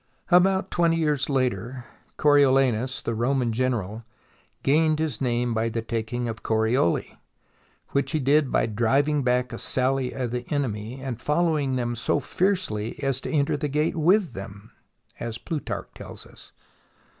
[0.31, 1.85] About twenty years later
[2.17, 4.03] Coriolanus, the Roman general,
[4.63, 7.19] gained his name by the taking of Corioli,
[7.89, 12.19] which he did by driving back a sally of the enemy, and following them so
[12.19, 14.71] fiercely as to enter the gate with them,
[15.19, 16.51] as Plutarch tells us.